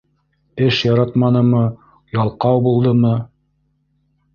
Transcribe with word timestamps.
Эш 0.67 0.79
яратманымы, 0.87 1.63
ялҡау 2.19 2.67
булдымы? 2.71 3.17